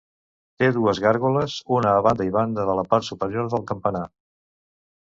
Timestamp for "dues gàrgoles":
0.77-1.59